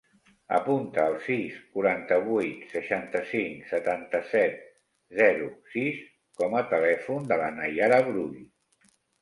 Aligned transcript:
Apunta 0.59 1.03
el 1.09 1.17
sis, 1.25 1.57
quaranta-vuit, 1.75 2.63
seixanta-cinc, 2.71 3.61
setanta-set, 3.73 4.57
zero, 5.21 5.53
sis 5.77 6.03
com 6.43 6.59
a 6.63 6.67
telèfon 6.75 7.33
de 7.35 7.41
la 7.45 7.55
Naiara 7.63 8.05
Brull. 8.11 8.37